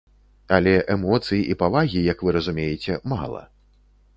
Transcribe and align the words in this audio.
Але 0.55 0.71
эмоцый 0.93 1.43
і 1.55 1.57
павагі, 1.65 2.01
як 2.09 2.25
вы 2.29 2.33
разумееце, 2.39 2.99
мала. 3.13 3.45